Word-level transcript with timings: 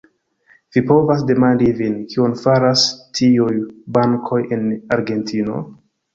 Vi 0.77 0.81
povas 0.91 1.19
demandi 1.31 1.67
vin, 1.81 1.97
kion 2.13 2.33
faras 2.45 2.87
tiuj 3.21 3.53
bankoj 3.99 4.41
en 4.59 4.67
Argentino? 4.99 5.63